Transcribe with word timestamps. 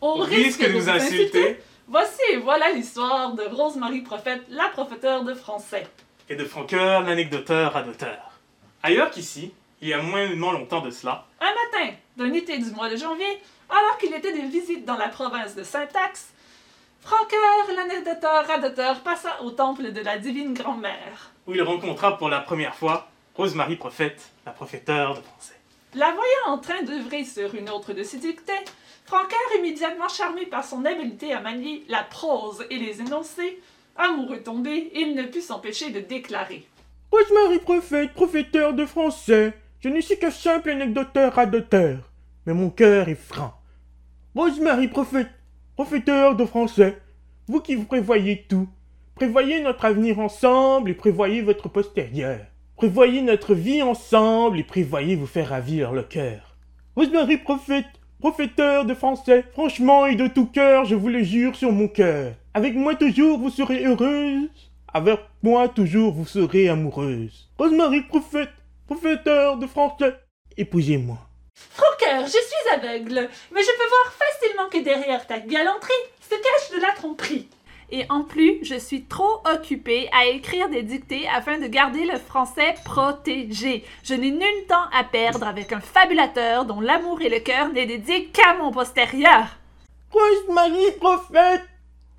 Au 0.00 0.14
risque 0.14 0.60
de 0.60 0.72
vous 0.72 0.88
insulter, 0.88 1.60
voici 1.86 2.20
et 2.32 2.38
voilà 2.38 2.72
l'histoire 2.72 3.34
de 3.34 3.42
Rosemary 3.44 4.00
Prophète, 4.00 4.42
la 4.48 4.68
prophéteur 4.70 5.22
de 5.22 5.34
français. 5.34 5.86
Et 6.28 6.34
de 6.34 6.44
Franqueur, 6.44 7.02
l'anecdoteur 7.02 7.76
à 7.76 7.82
d'auteur. 7.82 8.32
Ailleurs 8.82 9.10
qu'ici, 9.10 9.52
il 9.80 9.88
y 9.88 9.94
a 9.94 10.02
moyennement 10.02 10.50
longtemps 10.50 10.80
de 10.80 10.90
cela, 10.90 11.24
Un 11.40 11.50
matin 11.50 11.94
d'un 12.16 12.32
été 12.32 12.58
du 12.58 12.70
mois 12.72 12.90
de 12.90 12.96
janvier, 12.96 13.40
alors 13.70 13.96
qu'il 13.98 14.12
était 14.12 14.32
de 14.32 14.48
visite 14.48 14.84
dans 14.84 14.96
la 14.96 15.08
province 15.08 15.54
de 15.54 15.62
Syntaxe, 15.62 16.32
Franqueur, 17.02 17.76
l'anecdoteur 17.76 18.46
radoteur, 18.46 19.00
passa 19.00 19.42
au 19.42 19.50
temple 19.50 19.92
de 19.92 20.00
la 20.00 20.18
divine 20.18 20.54
grand-mère. 20.54 21.32
où 21.46 21.54
il 21.54 21.62
rencontra 21.62 22.16
pour 22.16 22.28
la 22.28 22.40
première 22.40 22.74
fois 22.76 23.08
Rosemary 23.34 23.76
Prophète, 23.76 24.30
la 24.46 24.52
prophéteur 24.52 25.14
de 25.16 25.20
français. 25.22 25.58
La 25.94 26.12
voyant 26.12 26.54
en 26.54 26.58
train 26.58 26.82
d'œuvrer 26.82 27.24
sur 27.24 27.54
une 27.54 27.68
autre 27.70 27.92
de 27.92 28.02
ses 28.02 28.18
dictées, 28.18 28.52
Franqueur, 29.04 29.38
immédiatement 29.58 30.08
charmé 30.08 30.46
par 30.46 30.64
son 30.64 30.84
habileté 30.84 31.32
à 31.32 31.40
manier 31.40 31.84
la 31.88 32.04
prose 32.04 32.64
et 32.70 32.78
les 32.78 33.00
énoncés, 33.00 33.60
amoureux 33.96 34.42
tombé, 34.42 34.90
il 34.94 35.14
ne 35.16 35.24
put 35.24 35.40
s'empêcher 35.40 35.90
de 35.90 36.00
déclarer. 36.00 36.66
Rosemary 37.10 37.58
Prophète, 37.58 38.14
prophéteur 38.14 38.72
de 38.74 38.86
français. 38.86 39.52
Je 39.80 39.88
ne 39.88 40.00
suis 40.00 40.18
que 40.18 40.30
simple 40.30 40.70
anecdoteur 40.70 41.34
radoteur, 41.34 41.98
mais 42.46 42.54
mon 42.54 42.70
cœur 42.70 43.08
est 43.08 43.16
franc. 43.16 43.52
Rosemary 44.36 44.86
Prophète, 44.88 45.28
prophéteur 45.74 46.36
de 46.36 46.44
français. 46.46 47.01
Vous 47.48 47.60
qui 47.60 47.74
vous 47.74 47.84
prévoyez 47.84 48.46
tout, 48.48 48.68
prévoyez 49.16 49.60
notre 49.62 49.84
avenir 49.84 50.20
ensemble 50.20 50.90
et 50.90 50.94
prévoyez 50.94 51.42
votre 51.42 51.68
postérieur. 51.68 52.38
Prévoyez 52.76 53.20
notre 53.20 53.54
vie 53.54 53.82
ensemble 53.82 54.60
et 54.60 54.64
prévoyez 54.64 55.16
vous 55.16 55.26
faire 55.26 55.48
ravir 55.48 55.92
le 55.92 56.04
cœur. 56.04 56.56
Rosemary 56.94 57.38
Prophète, 57.38 57.86
prophéteur 58.20 58.84
de 58.84 58.94
français. 58.94 59.44
Franchement 59.54 60.06
et 60.06 60.14
de 60.14 60.28
tout 60.28 60.46
cœur, 60.46 60.84
je 60.84 60.94
vous 60.94 61.08
le 61.08 61.24
jure 61.24 61.56
sur 61.56 61.72
mon 61.72 61.88
cœur. 61.88 62.34
Avec 62.54 62.74
moi 62.76 62.94
toujours 62.94 63.38
vous 63.38 63.50
serez 63.50 63.86
heureuse. 63.86 64.48
Avec 64.94 65.18
moi 65.42 65.68
toujours 65.68 66.12
vous 66.12 66.26
serez 66.26 66.68
amoureuse. 66.68 67.50
Rosemary 67.58 68.02
Prophète, 68.02 68.50
prophéteur 68.86 69.56
de 69.56 69.66
français. 69.66 70.14
Épousez-moi. 70.56 71.18
Franqueur, 71.54 72.24
je 72.24 72.30
suis 72.30 72.72
aveugle, 72.72 73.28
mais 73.52 73.62
je 73.62 73.78
peux 73.78 73.88
voir 73.88 74.12
facilement 74.12 74.68
que 74.68 74.84
derrière 74.84 75.26
ta 75.26 75.38
galanterie 75.40 75.92
cache 76.34 76.76
de 76.76 76.80
la 76.80 76.92
tromperie. 76.94 77.48
Et 77.94 78.06
en 78.08 78.22
plus, 78.22 78.60
je 78.62 78.76
suis 78.76 79.04
trop 79.04 79.42
occupée 79.44 80.08
à 80.12 80.24
écrire 80.24 80.70
des 80.70 80.82
dictées 80.82 81.28
afin 81.28 81.58
de 81.58 81.66
garder 81.66 82.06
le 82.06 82.18
français 82.18 82.74
protégé. 82.86 83.84
Je 84.02 84.14
n'ai 84.14 84.30
nul 84.30 84.66
temps 84.66 84.88
à 84.98 85.04
perdre 85.04 85.46
avec 85.46 85.72
un 85.74 85.80
fabulateur 85.80 86.64
dont 86.64 86.80
l'amour 86.80 87.20
et 87.20 87.28
le 87.28 87.40
cœur 87.40 87.68
n'est 87.68 87.84
dédié 87.84 88.28
qu'à 88.28 88.54
mon 88.54 88.70
postérieur. 88.72 89.44
Rosemary 90.10 90.92
Prophète, 90.98 91.64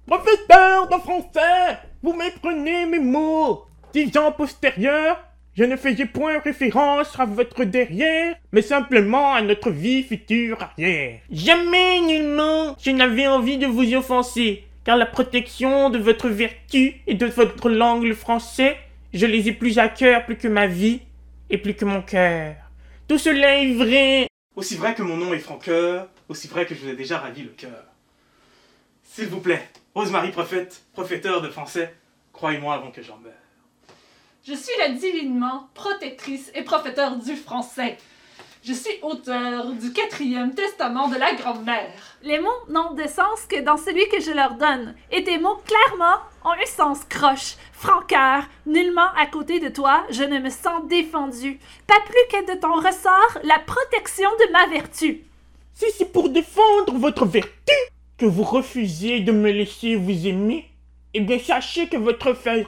prophéteur 0.06 0.88
de 0.90 0.98
français, 0.98 1.80
vous 2.04 2.14
méprenez 2.14 2.86
mes 2.86 3.00
mots. 3.00 3.66
Disant 3.94 4.32
postérieur, 4.32 5.20
je 5.56 5.64
ne 5.64 5.76
faisais 5.76 6.06
point 6.06 6.40
référence 6.40 7.20
à 7.20 7.26
votre 7.26 7.64
derrière, 7.64 8.36
mais 8.52 8.64
simplement 8.64 9.34
à 9.34 9.42
notre 9.42 9.70
vie 9.70 10.04
future 10.04 10.62
arrière. 10.62 11.20
Jamais 11.32 12.02
nullement 12.02 12.76
je 12.84 12.90
n'avais 12.90 13.28
envie 13.28 13.60
de 13.60 13.68
vous 13.68 13.94
offenser, 13.94 14.64
car 14.84 14.98
la 14.98 15.06
protection 15.06 15.92
de 15.92 16.00
votre 16.00 16.28
vertu 16.30 16.96
et 17.06 17.14
de 17.14 17.28
votre 17.28 17.70
langue 17.70 18.04
le 18.04 18.16
français, 18.16 18.78
je 19.14 19.28
les 19.28 19.48
ai 19.48 19.52
plus 19.52 19.78
à 19.78 19.90
cœur 19.90 20.26
plus 20.26 20.38
que 20.38 20.48
ma 20.48 20.66
vie 20.66 21.02
et 21.52 21.60
plus 21.60 21.76
que 21.76 21.86
mon 21.86 22.02
cœur. 22.02 22.56
Tout 23.08 23.20
cela 23.20 23.62
est 23.62 23.74
vrai, 23.74 24.28
Aussi 24.56 24.76
vrai 24.76 24.96
que 24.96 25.04
mon 25.04 25.18
nom 25.18 25.34
est 25.34 25.40
Franqueur, 25.40 26.10
aussi 26.30 26.48
vrai 26.48 26.66
que 26.66 26.74
je 26.74 26.82
vous 26.82 26.90
ai 26.90 26.96
déjà 26.96 27.20
ravi 27.20 27.44
le 27.44 27.50
cœur. 27.50 27.86
S'il 29.04 29.28
vous 29.28 29.40
plaît, 29.40 29.62
Rosemary 29.94 30.32
Prophète, 30.32 30.82
prophéteur 30.94 31.42
de 31.42 31.50
français, 31.50 31.94
croyez-moi 32.32 32.74
avant 32.74 32.90
que 32.90 33.04
j'en 33.04 33.18
meure. 33.18 33.43
Je 34.46 34.54
suis 34.54 34.74
la 34.78 34.90
divinement 34.90 35.70
protectrice 35.74 36.52
et 36.54 36.64
prophéteur 36.64 37.16
du 37.16 37.34
français. 37.34 37.96
Je 38.62 38.74
suis 38.74 39.00
auteur 39.02 39.72
du 39.72 39.94
quatrième 39.94 40.54
testament 40.54 41.08
de 41.08 41.16
la 41.16 41.34
grand-mère. 41.36 41.94
Les 42.24 42.40
mots 42.40 42.50
n'ont 42.68 42.94
de 42.94 43.08
sens 43.08 43.46
que 43.48 43.62
dans 43.62 43.78
celui 43.78 44.06
que 44.10 44.20
je 44.20 44.32
leur 44.32 44.56
donne, 44.56 44.96
et 45.14 45.24
tes 45.24 45.38
mots 45.38 45.62
clairement 45.66 46.20
ont 46.44 46.52
un 46.52 46.66
sens 46.66 47.06
croche, 47.06 47.56
franqueur. 47.72 48.44
Nullement 48.66 49.14
à 49.18 49.28
côté 49.28 49.62
de 49.62 49.70
toi, 49.70 50.04
je 50.10 50.24
ne 50.24 50.40
me 50.40 50.50
sens 50.50 50.90
défendu. 50.90 51.58
Pas 51.88 52.02
plus 52.02 52.38
que 52.38 52.54
de 52.54 52.60
ton 52.60 52.74
ressort 52.76 53.38
la 53.46 53.60
protection 53.60 54.30
de 54.30 54.52
ma 54.52 54.68
vertu. 54.68 55.24
Si 55.74 55.86
c'est 55.98 56.12
pour 56.12 56.28
défendre 56.28 56.96
votre 56.96 57.26
vertu 57.26 57.74
que 58.18 58.26
vous 58.26 58.44
refusez 58.44 59.22
de 59.22 59.32
me 59.32 59.52
laisser 59.52 59.96
vous 59.96 60.28
aimer, 60.28 60.70
eh 61.14 61.22
bien 61.22 61.40
sachez 61.40 61.88
que 61.88 61.96
votre 61.98 62.32
vertu, 62.32 62.68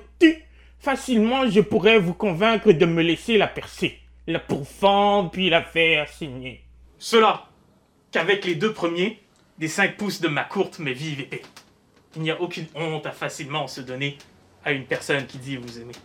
facilement 0.86 1.50
je 1.50 1.62
pourrais 1.62 1.98
vous 1.98 2.14
convaincre 2.14 2.72
de 2.72 2.86
me 2.86 3.02
laisser 3.02 3.38
la 3.38 3.48
percer, 3.48 4.00
la 4.28 4.38
pourfendre 4.38 5.32
puis 5.32 5.50
la 5.50 5.64
faire 5.64 6.08
saigner. 6.08 6.64
Cela, 7.00 7.48
qu'avec 8.12 8.46
les 8.46 8.54
deux 8.54 8.72
premiers, 8.72 9.20
des 9.58 9.68
cinq 9.68 9.98
pouces 9.98 10.22
de 10.22 10.28
ma 10.28 10.44
courte 10.44 10.78
mais 10.78 10.94
vive 10.94 11.22
épée. 11.22 11.42
Il 12.16 12.22
n'y 12.22 12.30
a 12.30 12.40
aucune 12.40 12.68
honte 12.76 13.08
à 13.08 13.12
facilement 13.12 13.68
se 13.68 13.82
donner 13.82 14.20
à 14.64 14.74
une 14.74 14.86
personne 14.86 15.26
qui 15.26 15.40
dit 15.40 15.58
vous 15.58 15.80
aimer. 15.80 15.96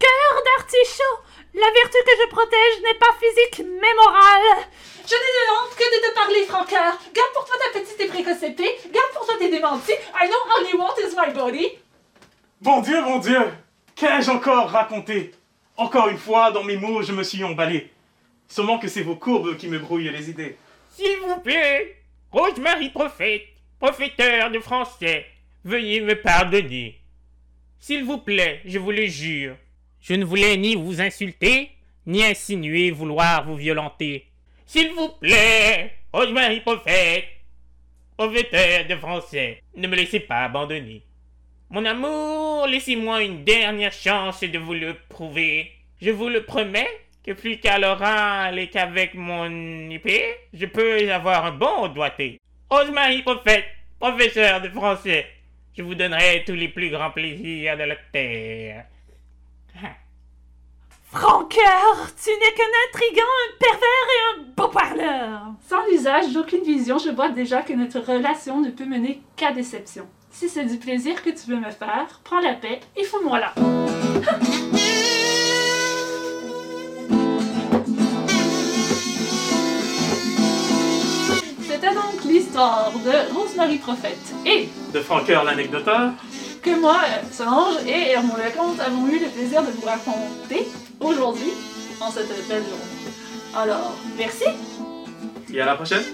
Cœur 0.00 0.42
d'artichaut, 0.44 1.18
la 1.54 1.70
vertu 1.72 1.98
que 2.04 2.16
je 2.24 2.28
protège 2.28 2.82
n'est 2.82 2.98
pas 2.98 3.14
physique 3.20 3.64
mais 3.80 3.94
morale. 3.94 4.66
Je 5.06 5.14
n'ai 5.14 5.32
de 5.38 5.44
honte 5.54 5.76
que 5.76 5.84
de 5.84 6.08
te 6.08 6.14
parler, 6.14 6.44
franqueur. 6.46 6.98
Garde 7.14 7.32
pour 7.32 7.44
toi 7.44 7.54
ta 7.62 7.78
petite 7.78 8.00
et 8.00 8.08
précoce 8.08 8.42
épée. 8.42 8.76
Garde 8.92 9.12
pour 9.14 9.24
toi 9.24 9.36
tes 9.38 9.50
démentis. 9.52 9.92
I 10.20 10.26
know 10.26 10.52
all 10.52 10.68
you 10.68 10.78
want 10.80 10.96
is 10.98 11.14
my 11.16 11.32
body. 11.32 11.78
Mon 12.60 12.80
Dieu, 12.80 13.00
mon 13.02 13.20
Dieu 13.20 13.52
Qu'ai-je 13.96 14.30
encore 14.30 14.68
raconté? 14.68 15.32
Encore 15.78 16.08
une 16.08 16.18
fois, 16.18 16.50
dans 16.52 16.62
mes 16.62 16.76
mots, 16.76 17.00
je 17.00 17.12
me 17.12 17.22
suis 17.22 17.42
emballé. 17.42 17.90
Seulement 18.46 18.78
que 18.78 18.88
c'est 18.88 19.02
vos 19.02 19.16
courbes 19.16 19.56
qui 19.56 19.68
me 19.68 19.78
brouillent 19.78 20.10
les 20.10 20.28
idées. 20.28 20.58
S'il 20.90 21.16
vous 21.20 21.40
plaît, 21.40 21.96
Rosemary 22.30 22.90
Prophète, 22.90 23.44
prophéteur 23.80 24.50
de 24.50 24.58
français, 24.58 25.24
veuillez 25.64 26.02
me 26.02 26.14
pardonner. 26.14 27.00
S'il 27.80 28.04
vous 28.04 28.18
plaît, 28.18 28.60
je 28.66 28.78
vous 28.78 28.90
le 28.90 29.06
jure, 29.06 29.56
je 30.02 30.12
ne 30.12 30.26
voulais 30.26 30.58
ni 30.58 30.74
vous 30.74 31.00
insulter, 31.00 31.70
ni 32.04 32.22
insinuer 32.22 32.90
vouloir 32.90 33.46
vous 33.46 33.56
violenter. 33.56 34.26
S'il 34.66 34.92
vous 34.92 35.08
plaît, 35.08 35.96
Rosemary 36.12 36.60
Prophète, 36.60 37.24
prophéteur 38.14 38.86
de 38.88 38.96
français, 38.96 39.62
ne 39.74 39.88
me 39.88 39.96
laissez 39.96 40.20
pas 40.20 40.44
abandonner. 40.44 41.05
Mon 41.68 41.84
amour, 41.84 42.68
laissez-moi 42.68 43.24
une 43.24 43.42
dernière 43.42 43.92
chance 43.92 44.40
de 44.40 44.56
vous 44.56 44.72
le 44.72 44.94
prouver. 45.08 45.72
Je 46.00 46.10
vous 46.10 46.28
le 46.28 46.44
promets 46.44 46.88
que 47.24 47.32
plus 47.32 47.58
qu'à 47.58 47.76
l'oral 47.76 48.56
et 48.56 48.70
qu'avec 48.70 49.14
mon 49.14 49.90
épée, 49.90 50.36
je 50.54 50.66
peux 50.66 51.10
avoir 51.10 51.44
un 51.44 51.50
bon 51.50 51.88
doigté. 51.88 52.40
Rosemary 52.70 53.22
Prophète, 53.22 53.64
professeur 53.98 54.60
de 54.60 54.68
français, 54.68 55.26
je 55.76 55.82
vous 55.82 55.96
donnerai 55.96 56.44
tous 56.46 56.54
les 56.54 56.68
plus 56.68 56.88
grands 56.88 57.10
plaisirs 57.10 57.76
de 57.76 57.82
la 57.82 57.96
terre. 58.12 58.84
Franqueur, 61.10 62.10
tu 62.22 62.30
n'es 62.30 62.54
qu'un 62.54 62.64
intrigant, 62.88 63.22
un 63.22 63.58
pervers 63.58 63.80
et 63.80 64.38
un 64.38 64.42
beau 64.56 64.68
parleur. 64.68 65.42
Sans 65.68 65.84
l'usage 65.86 66.32
d'aucune 66.32 66.62
vision, 66.62 66.98
je 66.98 67.10
vois 67.10 67.30
déjà 67.30 67.62
que 67.62 67.72
notre 67.72 67.98
relation 67.98 68.60
ne 68.60 68.70
peut 68.70 68.86
mener 68.86 69.20
qu'à 69.34 69.50
déception. 69.50 70.06
Si 70.38 70.50
c'est 70.50 70.66
du 70.66 70.76
plaisir 70.76 71.22
que 71.22 71.30
tu 71.30 71.48
veux 71.48 71.56
me 71.56 71.70
faire, 71.70 72.20
prends 72.22 72.40
la 72.40 72.52
paix 72.52 72.80
et 72.94 73.04
fous-moi 73.04 73.40
là. 73.40 73.54
C'était 81.66 81.94
donc 81.94 82.22
l'histoire 82.26 82.92
de 82.92 83.34
Rosemary 83.34 83.78
Prophète 83.78 84.34
et 84.44 84.68
De 84.92 85.00
Franqueur 85.00 85.42
l'anecdoteur, 85.42 86.12
que 86.62 86.78
moi, 86.78 86.98
Solange 87.32 87.76
et 87.86 88.10
Hermon 88.10 88.34
Lecomte 88.36 88.78
avons 88.80 89.06
eu 89.08 89.18
le 89.18 89.28
plaisir 89.28 89.62
de 89.62 89.70
vous 89.70 89.86
raconter 89.86 90.68
aujourd'hui, 91.00 91.52
en 91.98 92.10
cette 92.10 92.28
belle 92.46 92.62
journée. 92.62 93.54
Alors, 93.54 93.96
merci! 94.18 94.44
et 95.50 95.60
à 95.62 95.64
la 95.64 95.76
prochaine 95.76 96.04